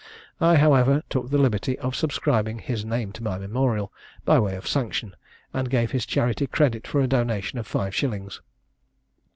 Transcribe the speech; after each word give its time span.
I, 0.39 0.55
however, 0.55 1.03
took 1.11 1.29
the 1.29 1.37
liberty 1.37 1.77
of 1.77 1.95
subscribing 1.95 2.57
his 2.57 2.83
name 2.83 3.11
to 3.11 3.21
my 3.21 3.37
memorial, 3.37 3.93
by 4.25 4.39
way 4.39 4.55
of 4.55 4.67
sanction, 4.67 5.15
and 5.53 5.69
gave 5.69 5.91
his 5.91 6.07
charity 6.07 6.47
credit 6.47 6.87
for 6.87 7.01
a 7.01 7.07
donation 7.07 7.59
of 7.59 7.67
five 7.67 7.93
shillings. 7.93 8.41